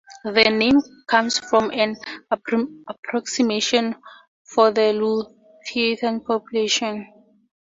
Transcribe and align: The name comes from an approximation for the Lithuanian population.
The 0.23 0.49
name 0.49 0.81
comes 1.05 1.37
from 1.37 1.69
an 1.69 1.95
approximation 2.31 3.93
for 4.45 4.71
the 4.71 4.93
Lithuanian 4.93 6.21
population. 6.21 7.05